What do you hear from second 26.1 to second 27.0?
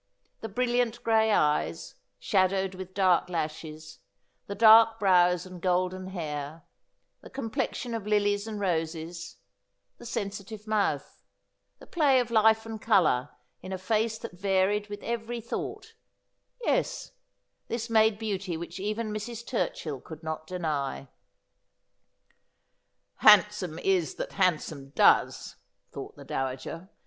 the dowager.